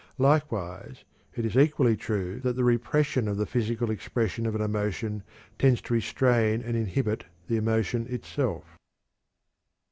[0.17, 1.03] Likewise,
[1.35, 5.21] it is equally true that the repression of the physical expression of an emotion
[5.59, 8.79] tends to restrain and inhibit the emotion itself.